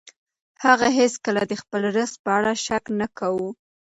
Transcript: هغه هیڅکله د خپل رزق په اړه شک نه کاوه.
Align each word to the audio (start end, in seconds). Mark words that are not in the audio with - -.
هغه 0.65 0.87
هیڅکله 0.99 1.41
د 1.47 1.53
خپل 1.61 1.81
رزق 1.97 2.15
په 2.23 2.31
اړه 2.37 2.51
شک 2.65 2.83
نه 2.99 3.07
کاوه. 3.17 3.49